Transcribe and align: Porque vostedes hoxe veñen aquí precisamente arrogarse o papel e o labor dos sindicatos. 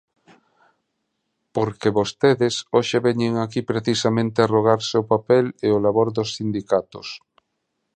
Porque 1.55 1.95
vostedes 1.99 2.53
hoxe 2.75 2.97
veñen 3.07 3.33
aquí 3.37 3.61
precisamente 3.71 4.37
arrogarse 4.41 4.95
o 5.03 5.07
papel 5.13 5.45
e 5.67 5.67
o 5.77 5.81
labor 5.85 6.07
dos 6.17 6.29
sindicatos. 6.37 7.07